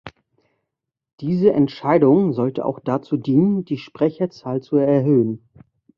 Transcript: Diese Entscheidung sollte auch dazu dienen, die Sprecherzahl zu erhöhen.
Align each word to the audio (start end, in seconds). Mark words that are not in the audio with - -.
Diese 1.19 1.53
Entscheidung 1.53 2.33
sollte 2.33 2.65
auch 2.65 2.79
dazu 2.79 3.17
dienen, 3.17 3.65
die 3.65 3.77
Sprecherzahl 3.77 4.59
zu 4.59 4.77
erhöhen. 4.77 5.47